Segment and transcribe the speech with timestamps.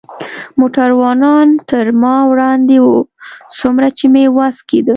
[0.59, 2.89] موټروانان تر ما وړاندې و،
[3.57, 4.89] څومره چې مې وس کېده.